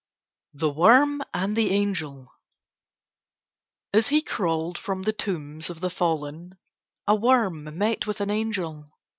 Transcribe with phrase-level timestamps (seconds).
[0.55, 2.33] THE WORM AND THE ANGEL
[3.93, 6.57] As he crawled from the tombs of the fallen
[7.07, 8.97] a worm met with an angel.